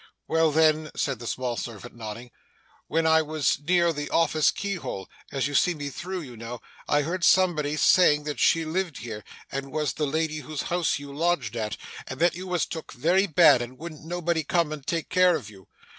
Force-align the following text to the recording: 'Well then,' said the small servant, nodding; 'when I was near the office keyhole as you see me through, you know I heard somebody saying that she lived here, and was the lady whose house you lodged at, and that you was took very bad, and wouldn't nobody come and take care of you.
'Well 0.27 0.51
then,' 0.51 0.89
said 0.95 1.19
the 1.19 1.27
small 1.27 1.55
servant, 1.57 1.93
nodding; 1.95 2.31
'when 2.87 3.05
I 3.05 3.21
was 3.21 3.59
near 3.59 3.93
the 3.93 4.09
office 4.09 4.49
keyhole 4.49 5.07
as 5.31 5.47
you 5.47 5.53
see 5.53 5.75
me 5.75 5.89
through, 5.91 6.21
you 6.21 6.35
know 6.35 6.59
I 6.87 7.03
heard 7.03 7.23
somebody 7.23 7.75
saying 7.77 8.23
that 8.23 8.39
she 8.39 8.65
lived 8.65 8.97
here, 8.97 9.23
and 9.51 9.71
was 9.71 9.93
the 9.93 10.07
lady 10.07 10.37
whose 10.39 10.63
house 10.73 10.97
you 10.97 11.15
lodged 11.15 11.55
at, 11.55 11.77
and 12.07 12.19
that 12.19 12.33
you 12.33 12.47
was 12.47 12.65
took 12.65 12.93
very 12.93 13.27
bad, 13.27 13.61
and 13.61 13.77
wouldn't 13.77 14.03
nobody 14.03 14.43
come 14.43 14.71
and 14.71 14.87
take 14.87 15.07
care 15.07 15.35
of 15.35 15.51
you. 15.51 15.67